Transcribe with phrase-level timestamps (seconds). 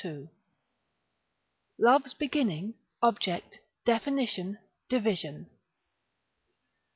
[1.77, 4.57] —Love's Beginning, Object, Definition,
[4.89, 5.45] Division.